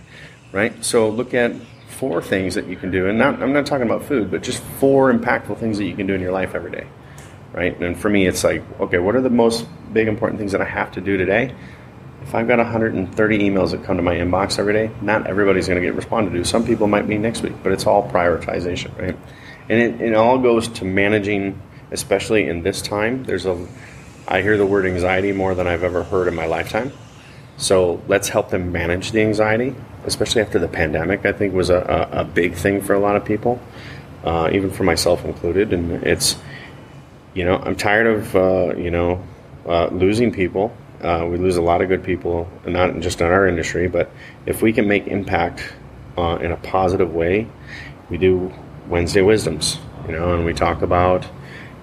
[0.53, 0.85] right?
[0.85, 1.55] So look at
[1.89, 4.63] four things that you can do, and not, I'm not talking about food, but just
[4.63, 6.87] four impactful things that you can do in your life every day,
[7.53, 7.79] right?
[7.79, 10.65] And for me, it's like, okay, what are the most big important things that I
[10.65, 11.55] have to do today?
[12.23, 15.81] If I've got 130 emails that come to my inbox every day, not everybody's going
[15.81, 16.45] to get responded to.
[16.45, 19.17] Some people might be next week, but it's all prioritization, right?
[19.71, 21.61] and it, it all goes to managing,
[21.93, 23.23] especially in this time.
[23.23, 23.67] There's a,
[24.27, 26.93] I hear the word anxiety more than I've ever heard in my lifetime.
[27.57, 31.25] So let's help them manage the anxiety, especially after the pandemic.
[31.25, 33.61] I think was a, a, a big thing for a lot of people,
[34.25, 35.73] uh, even for myself included.
[35.73, 36.37] And it's,
[37.35, 39.23] you know, I'm tired of uh, you know
[39.67, 40.77] uh, losing people.
[41.03, 44.11] Uh, we lose a lot of good people, not just in our industry, but
[44.47, 45.73] if we can make impact
[46.19, 47.47] uh, in a positive way,
[48.11, 48.53] we do
[48.89, 51.27] Wednesday Wisdoms, you know, and we talk about,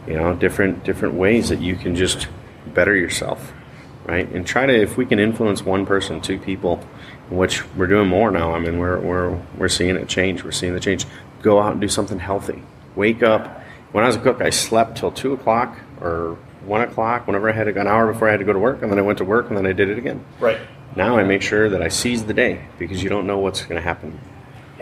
[0.06, 2.27] you know, different different ways that you can just
[2.67, 3.53] better yourself,
[4.06, 4.30] right?
[4.32, 6.77] And try to, if we can influence one person, two people,
[7.30, 8.53] which we're doing more now.
[8.53, 10.43] I mean, we're we're we're seeing it change.
[10.43, 11.06] We're seeing the change.
[11.41, 12.62] Go out and do something healthy.
[12.95, 17.27] Wake up when I was a cook, I slept till two o'clock or one o'clock,
[17.27, 18.99] whenever I had to, an hour before I had to go to work, and then
[18.99, 20.23] I went to work, and then I did it again.
[20.39, 20.60] Right.
[20.95, 23.75] Now I make sure that I seize the day because you don't know what's going
[23.75, 24.19] to happen.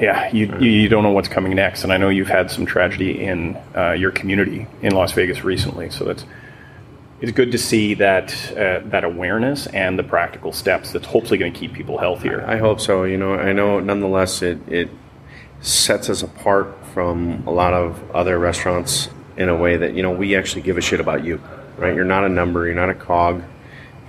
[0.02, 2.65] Yeah, you, you you don't know what's coming next, and I know you've had some
[2.65, 5.89] tragedy in uh, your community in Las Vegas recently.
[5.89, 6.26] So that's
[7.21, 11.54] it's good to see that uh, that awareness and the practical steps that's hopefully going
[11.54, 12.45] to keep people healthier.
[12.45, 13.04] I hope so.
[13.06, 14.89] You know, I know nonetheless it, it
[15.62, 20.12] sets us apart from a lot of other restaurants in a way that, you know,
[20.12, 21.41] we actually give a shit about you,
[21.78, 21.96] right?
[21.96, 23.44] You're not a number, you're not a cog.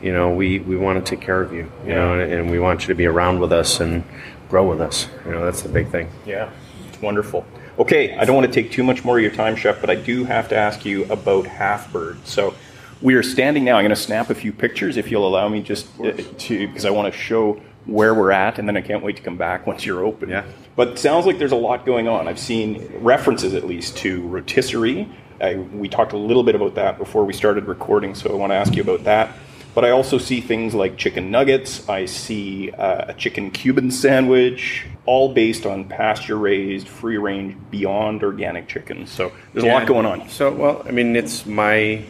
[0.02, 2.58] You know, we, we want to take care of you, you know, and, and we
[2.58, 4.04] want you to be around with us and
[4.48, 5.08] grow with us.
[5.24, 6.10] You know, that's the big thing.
[6.26, 6.50] Yeah,
[6.88, 7.46] it's wonderful.
[7.78, 9.94] Okay, I don't want to take too much more of your time, Chef, but I
[9.94, 12.26] do have to ask you about Half Bird.
[12.26, 12.54] So
[13.02, 13.76] we are standing now.
[13.76, 16.84] I'm going to snap a few pictures if you'll allow me just uh, to, because
[16.84, 19.66] I want to show where we're at, and then I can't wait to come back
[19.66, 20.28] once you're open.
[20.28, 20.44] Yeah.
[20.74, 22.28] But it sounds like there's a lot going on.
[22.28, 25.08] I've seen references, at least, to rotisserie.
[25.40, 28.52] I, we talked a little bit about that before we started recording, so I want
[28.52, 29.32] to ask you about that.
[29.74, 31.86] But I also see things like chicken nuggets.
[31.86, 38.22] I see uh, a chicken Cuban sandwich, all based on pasture raised, free range, beyond
[38.22, 39.06] organic chicken.
[39.06, 40.28] So there's a lot going on.
[40.30, 42.02] So, well, I mean, it's my,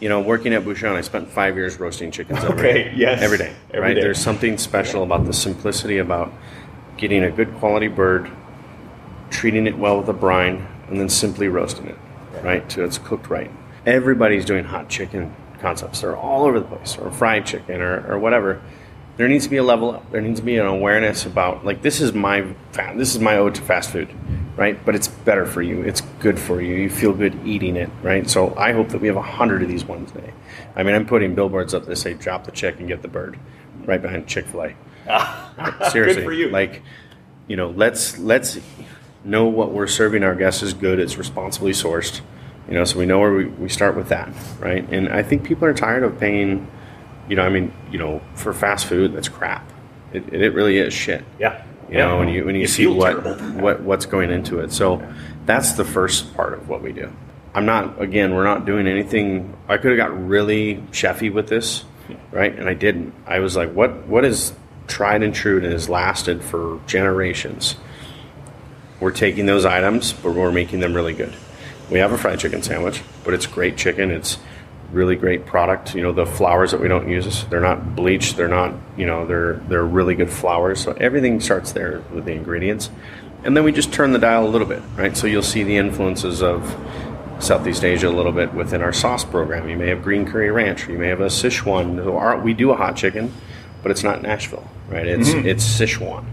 [0.00, 2.92] you know, working at Bouchon, I spent five years roasting chickens every Okay, day.
[2.96, 3.20] yes.
[3.20, 3.54] Every day.
[3.72, 3.94] Every right?
[3.94, 4.00] day.
[4.00, 6.32] There's something special about the simplicity about
[6.96, 8.30] getting a good quality bird,
[9.28, 11.98] treating it well with a brine, and then simply roasting it,
[12.42, 12.70] right?
[12.70, 13.50] So it's cooked right.
[13.86, 16.00] Everybody's doing hot chicken concepts.
[16.00, 18.62] They're all over the place, or fried chicken, or, or whatever.
[19.16, 20.10] There needs to be a level up.
[20.10, 23.36] There needs to be an awareness about like this is my fa- this is my
[23.36, 24.08] ode to fast food,
[24.56, 24.82] right?
[24.84, 25.82] But it's better for you.
[25.82, 26.74] It's good for you.
[26.76, 28.28] You feel good eating it, right?
[28.28, 30.32] So I hope that we have a hundred of these one day.
[30.74, 33.38] I mean, I'm putting billboards up that say "Drop the chick and get the bird,"
[33.84, 34.74] right behind Chick Fil A.
[35.90, 36.48] Seriously, for you.
[36.48, 36.82] Like,
[37.48, 38.58] you know, let's let's
[39.24, 40.98] know what we're serving our guests is good.
[40.98, 42.20] It's responsibly sourced.
[42.68, 44.88] You know, so we know where we, we start with that, right?
[44.90, 46.68] And I think people are tired of paying.
[47.28, 49.70] You know, I mean, you know, for fast food, that's crap.
[50.12, 51.24] It, it really is shit.
[51.38, 51.64] Yeah.
[51.88, 53.22] You know, when you when you It see what
[53.54, 54.72] what what's going into it.
[54.72, 55.06] So
[55.44, 57.12] that's the first part of what we do.
[57.54, 61.84] I'm not again, we're not doing anything I could have got really chefy with this,
[62.30, 62.56] right?
[62.58, 63.12] And I didn't.
[63.26, 64.54] I was like, what what is
[64.86, 67.76] tried and true and has lasted for generations?
[68.98, 71.34] We're taking those items, but we're making them really good.
[71.92, 74.10] We have a fried chicken sandwich, but it's great chicken.
[74.10, 74.38] It's
[74.92, 75.94] really great product.
[75.94, 78.38] You know, the flours that we don't use, they're not bleached.
[78.38, 80.80] They're not, you know, they're they're really good flours.
[80.80, 82.90] So everything starts there with the ingredients,
[83.44, 85.14] and then we just turn the dial a little bit, right?
[85.14, 86.74] So you'll see the influences of
[87.40, 89.68] Southeast Asia a little bit within our sauce program.
[89.68, 92.42] You may have green curry ranch, you may have a Sichuan.
[92.42, 93.30] We do a hot chicken,
[93.82, 95.06] but it's not Nashville, right?
[95.06, 95.46] It's mm-hmm.
[95.46, 96.24] it's Sichuan.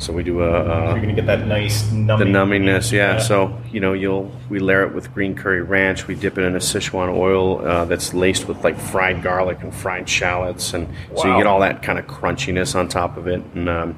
[0.00, 2.28] So we do a, a You're going to get that nice the numbing.
[2.28, 3.18] nummingness, yeah.
[3.18, 6.06] So you know, you'll we layer it with green curry ranch.
[6.06, 9.74] We dip it in a Sichuan oil uh, that's laced with like fried garlic and
[9.74, 11.36] fried shallots, and so you Wow.
[11.38, 13.42] get all that kind of crunchiness on top of it.
[13.54, 13.96] And um,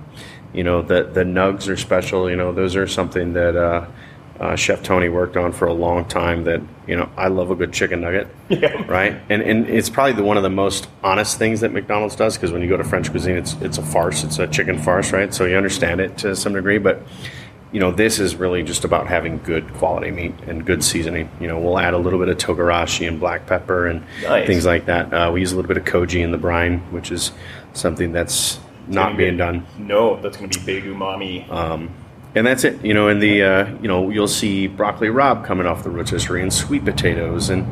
[0.52, 2.28] you know, the the nugs are special.
[2.28, 3.86] You know, those are something that uh,
[4.40, 6.44] uh, Chef Tony worked on for a long time.
[6.44, 8.28] That you know, I love a good chicken nugget,
[8.88, 9.16] right?
[9.28, 12.52] And and it's probably the one of the most honest things that McDonald's does because
[12.52, 14.24] when you go to French cuisine, it's it's a farce.
[14.24, 15.32] It's a chicken farce, right?
[15.32, 17.02] So you understand it to some degree, but
[17.72, 21.30] you know, this is really just about having good quality meat and good seasoning.
[21.40, 24.46] You know, we'll add a little bit of togarashi and black pepper and Nice.
[24.46, 25.10] things like that.
[25.12, 27.32] Uh, we use a little bit of koji in the brine, which is
[27.72, 29.64] something that's not being done.
[29.78, 31.48] No, that's going to be big umami.
[32.34, 32.82] And that's it.
[32.82, 36.40] You know, in the uh, you know you'll see broccoli rabe coming off the rotisserie
[36.40, 37.66] and sweet potatoes and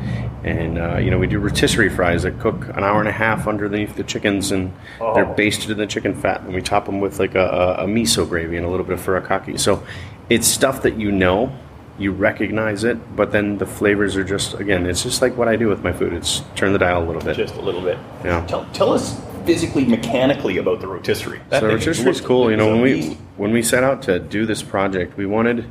[0.45, 3.47] and uh, you know we do rotisserie fries that cook an hour and a half
[3.49, 5.35] underneath the chickens and they're Oh.
[5.35, 7.41] basted in the chicken fat and we top them with like a,
[7.79, 9.59] a, a miso gravy and a little bit of furikake.
[9.59, 9.83] So
[10.29, 11.51] it's stuff that you know,
[11.99, 15.57] you recognize it, but then the flavors are just again it's just like what I
[15.57, 16.13] do with my food.
[16.13, 17.35] It's turn the dial a little bit.
[17.35, 17.97] just a little bit.
[18.25, 18.45] Yeah.
[18.47, 21.41] Tell, tell us physically, mechanically about the rotisserie.
[21.49, 22.51] That So thing rotisserie is cool.
[22.51, 25.69] You know, when we when we set out to do this project, we wanted.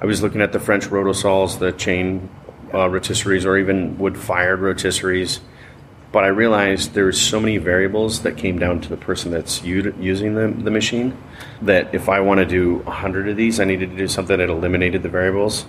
[0.00, 2.28] I was looking at the French Rotisols, the chain
[2.72, 5.38] uh, rotisseries, or even wood-fired rotisseries,
[6.10, 9.62] but I realized there was so many variables that came down to the person that's
[9.62, 11.16] u- using the, the machine.
[11.60, 14.50] That if I want to do hundred of these, I needed to do something that
[14.50, 15.66] eliminated the variables.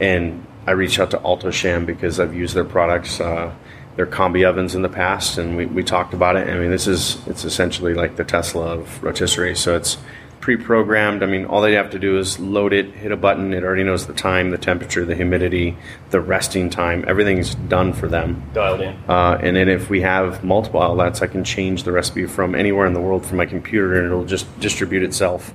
[0.00, 3.54] And I reached out to Alto-Shaam because I've used their products, uh,
[3.96, 6.48] their combi ovens in the past, and we, we talked about it.
[6.48, 9.54] I mean, this is it's essentially like the Tesla of rotisserie.
[9.54, 9.98] So it's
[10.40, 11.22] pre-programmed.
[11.22, 13.54] I mean, all they have to do is load it, hit a button.
[13.54, 15.76] It already knows the time, the temperature, the humidity,
[16.10, 17.04] the resting time.
[17.06, 18.42] Everything's done for them.
[18.52, 18.96] dialed in.
[19.08, 22.86] Uh, and then if we have multiple outlets, I can change the recipe from anywhere
[22.86, 25.54] in the world from my computer, and it'll just distribute itself.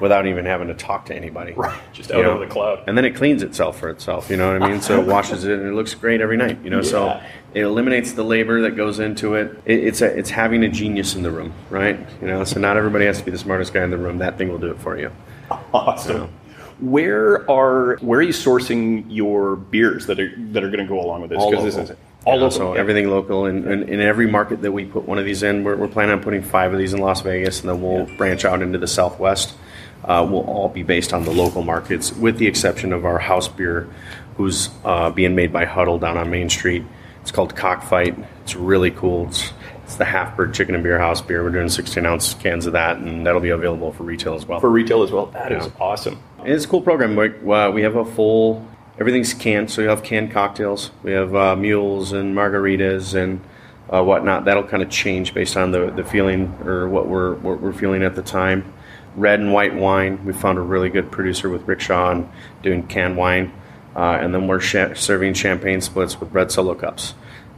[0.00, 1.52] Without even having to talk to anybody.
[1.52, 2.30] Right, just You out know?
[2.32, 2.82] over the cloud.
[2.86, 4.80] And then it cleans itself for itself, you know what I mean?
[4.80, 6.82] So it washes it and it looks great every night, you know?
[6.82, 7.20] So
[7.54, 9.60] it eliminates the labor that goes into it.
[9.66, 11.98] it it's, a, it's having a genius in the room, right?
[12.20, 14.18] You know, so not everybody has to be the smartest guy in the room.
[14.18, 15.10] That thing will do it for you.
[15.74, 16.30] Awesome.
[16.80, 21.00] Where are where are you sourcing your beers that are that are going to go
[21.00, 21.38] along with this?
[21.38, 21.64] all local.
[21.64, 21.90] this is
[22.24, 22.50] all Yeah, local.
[22.50, 22.80] So yeah.
[22.80, 25.76] everything local, and in, in every market that we put one of these in, we're,
[25.76, 28.62] we're planning on putting five of these in Las Vegas, and then we'll branch out
[28.62, 29.54] into the Southwest.
[30.04, 33.48] Uh, will all be based on the local markets, with the exception of our house
[33.48, 33.86] beer,
[34.36, 36.82] who's uh, being made by HUDL down on Main Street.
[37.20, 38.16] It's called Cockfight.
[38.42, 39.28] It's really cool.
[39.28, 39.52] It's,
[39.84, 41.42] it's the half bird chicken and beer house beer.
[41.44, 44.58] We're doing 16 ounce cans of that, and that'll be available for retail as well.
[44.60, 45.26] for retail as well.
[45.26, 45.72] That is Yeah.
[45.78, 46.18] awesome.
[46.38, 47.14] And It's a cool program.
[47.14, 48.66] We, uh, we have a full,
[48.98, 50.90] everything's canned, so you have canned cocktails.
[51.02, 53.42] We have uh, mules and margaritas and
[53.92, 54.46] uh, whatnot.
[54.46, 58.02] That'll kind of change based on the, the feeling or what we're, what we're feeling
[58.02, 58.72] at the time.
[59.16, 60.24] Red and white wine.
[60.24, 62.22] We found a really good producer with Rick Shaw
[62.62, 63.52] doing canned wine.
[63.96, 67.14] Uh, and then we're sha- serving champagne splits with red solo cups.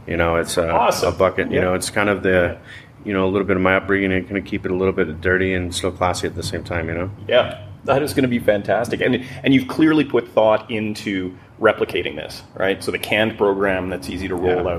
[0.07, 1.13] You know, it's a, Awesome.
[1.13, 1.49] a bucket.
[1.51, 1.65] You Yeah.
[1.65, 2.57] know, it's kind of the,
[3.05, 4.93] you know, a little bit of my upbringing and kind of keep it a little
[4.93, 7.11] bit dirty and still classy at the same time, you know?
[7.27, 12.15] Yeah, that is going to be fantastic, and and you've clearly put thought into replicating
[12.15, 12.83] this, right?
[12.83, 14.71] So the canned program that's easy to roll Yeah.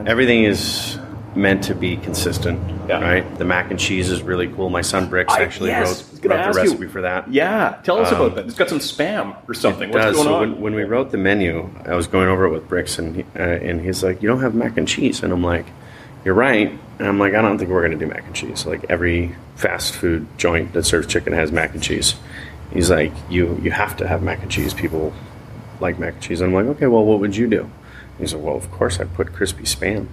[0.00, 0.06] out.
[0.08, 0.98] Everything is
[1.38, 3.00] meant to be consistent, Yeah.
[3.00, 3.38] right?
[3.38, 4.68] The mac and cheese is really cool.
[4.70, 6.62] My son Bricks I- actually yes, wrote, wrote the ask you.
[6.64, 7.32] recipe for that.
[7.32, 8.46] Yeah, tell us about that.
[8.46, 9.88] It's got some spam or something.
[9.90, 10.16] It What's does.
[10.16, 10.40] going so on?
[10.52, 13.22] when, when we wrote the menu, I was going over it with Bricks, and he,
[13.38, 15.66] uh, and he's like, "You don't have mac and cheese," and I'm like,
[16.24, 18.66] "You're right." And I'm like, "I don't think we're going to do mac and cheese.
[18.66, 22.14] Like every fast food joint that serves chicken has mac and cheese."
[22.72, 24.74] He's like, "You you have to have mac and cheese.
[24.74, 25.12] People
[25.80, 27.70] like mac and cheese." And I'm like, "Okay, well, what would you do?"
[28.18, 30.08] He's like, "Well, of course, I'd put crispy spam."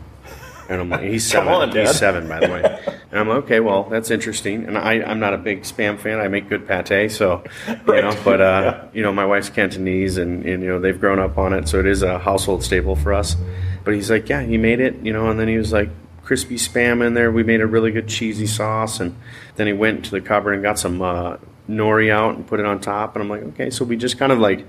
[0.70, 1.54] And I'm like, he's seven.
[1.54, 2.80] on, He's seven, by the way.
[3.12, 4.66] And I'm like, okay, well, that's interesting.
[4.66, 6.20] And I, I'm not a big spam fan.
[6.20, 8.14] I make good pate, so you know.
[8.26, 11.54] But uh, you know, my wife's Cantonese, and, and you know they've grown up on
[11.54, 13.38] it, so it is a household staple for us.
[13.86, 15.30] But he's like, yeah, he made it, you know.
[15.30, 15.92] And then he was like,
[16.26, 17.32] crispy spam in there.
[17.32, 19.16] We made a really good cheesy sauce, and
[19.56, 21.38] then he went to the cupboard and got some uh,
[21.70, 23.16] nori out and put it on top.
[23.16, 24.66] And I'm like, okay, so we just kind of like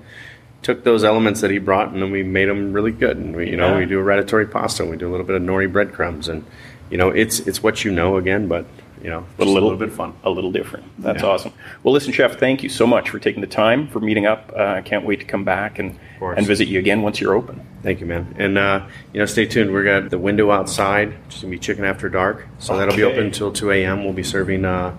[0.66, 3.16] took those elements that he brought and then we made them really good.
[3.16, 3.78] And we, you know, Yeah.
[3.78, 6.44] we do a ratatouille pasta, and we do a little bit of nori breadcrumbs, and
[6.90, 8.64] you know, it's it's what you know again, but
[9.00, 10.14] you know, But just a little bit fun.
[10.24, 10.84] A little different.
[10.98, 11.28] That's Yeah.
[11.28, 11.52] awesome.
[11.84, 14.52] Well, listen, Chef, thank you so much for taking the time for meeting up.
[14.58, 15.94] Uh, I can't wait to come back and
[16.36, 17.60] and visit you again once you're open.
[17.84, 18.34] Thank you, man.
[18.36, 18.80] And uh,
[19.12, 19.72] you know, stay tuned.
[19.72, 22.46] We're got the window outside, is gonna be chicken after dark.
[22.58, 24.02] So that'll be open until 2 a.m.
[24.02, 24.92] We'll be serving, uh,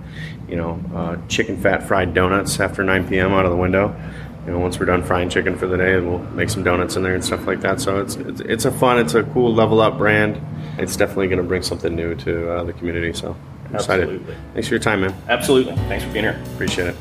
[0.47, 3.33] you know, uh, chicken fat fried donuts after 9 p.m.
[3.33, 3.93] out of the window.
[4.47, 7.03] You know, once we're done frying chicken for the day, we'll make some donuts in
[7.03, 7.81] there and stuff like that.
[7.81, 10.41] So it's it's, it's a fun, it's a cool level up brand.
[10.77, 13.11] It's definitely going to bring something new to uh, the community.
[13.11, 14.25] So I'm excited.
[14.53, 15.13] Thanks for your time, man.
[15.27, 15.75] Absolutely.
[15.89, 16.41] Thanks for being here.
[16.53, 16.95] Appreciate it.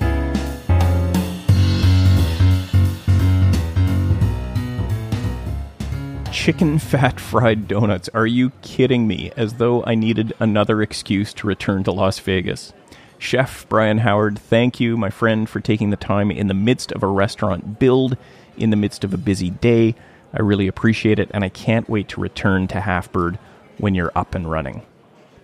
[6.33, 8.09] Chicken fat fried donuts.
[8.13, 9.31] Are you kidding me?
[9.37, 12.73] As though I needed another excuse to return to Las Vegas.
[13.19, 17.03] Chef Brian Howard, thank you, my friend, for taking the time in the midst of
[17.03, 18.17] a restaurant build,
[18.57, 19.95] in the midst of a busy day.
[20.33, 23.39] I really appreciate it, and I can't wait to return to Halfbird
[23.79, 24.83] when you're up and running.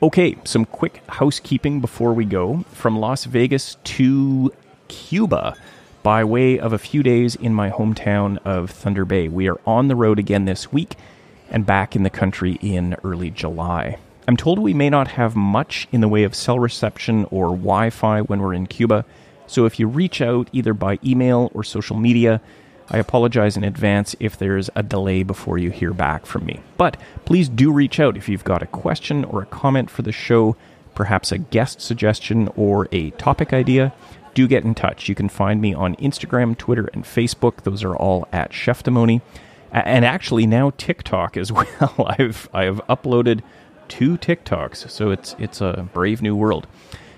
[0.03, 2.65] Okay, some quick housekeeping before we go.
[2.73, 4.53] From Las Vegas to
[4.89, 5.57] Cuba,
[6.03, 9.29] by way of a few days in my hometown of Thunder Bay.
[9.29, 10.97] We are on the road again this week
[11.51, 13.99] and back in the country in early July.
[14.29, 17.91] I'm told we may not have much in the way of cell reception or Wi
[17.91, 19.05] Fi when we're in Cuba,
[19.47, 22.41] so if you reach out either by email or social media,
[22.89, 26.61] I apologize in advance if there's a delay before you hear back from me.
[26.77, 30.13] But please do reach out if you've got a question or a comment for the
[30.13, 30.57] show,
[30.95, 33.93] perhaps a guest suggestion or a topic idea.
[34.35, 35.09] Do get in touch.
[35.09, 37.63] You can find me on Instagram, Twitter, and Facebook.
[37.65, 39.21] Those are all at Cheftimony.
[39.73, 42.07] A- And actually now TikTok as well.
[42.19, 43.41] I've I've uploaded
[43.93, 46.67] two TikToks, so it's it's a brave new world.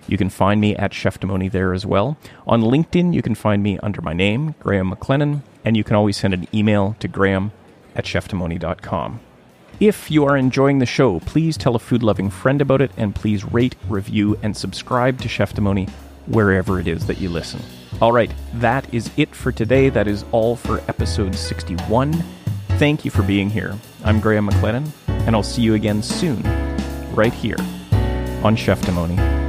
[0.08, 2.18] You can find me at Cheftimony there as well.
[2.48, 6.16] On LinkedIn, you can find me under my name, Graham McLennan, and you can always
[6.16, 7.52] send an email to graham
[7.94, 9.20] at cheftimony.com.
[9.78, 13.14] If you are enjoying the show, please tell a food loving friend about it and
[13.14, 15.88] please rate, review, and subscribe to Cheftimony
[16.26, 17.62] wherever it is that you listen.
[18.02, 19.90] All right, that is it for today.
[19.90, 22.12] That is all for episode 61.
[22.70, 23.78] Thank you for being here.
[24.04, 24.90] I'm Graham McLennan,
[25.26, 26.42] and I'll see you again soon,
[27.14, 27.56] right here
[28.42, 29.43] on Cheftimony.